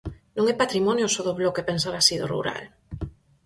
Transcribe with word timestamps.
Non 0.37 0.45
é 0.53 0.55
patrimonio 0.61 1.07
só 1.13 1.21
do 1.27 1.35
Bloque 1.39 1.67
pensar 1.69 1.93
así 1.95 2.15
do 2.17 2.29
rural. 2.33 2.63